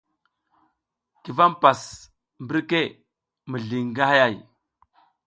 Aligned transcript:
Ki 1.21 1.31
vam 1.37 1.53
hipas 1.55 1.81
mbirke 2.43 2.81
mizliy 3.49 3.85
ngi 3.89 4.03
hayay? 4.09 4.35